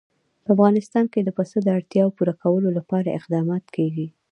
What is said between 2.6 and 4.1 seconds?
لپاره اقدامات کېږي.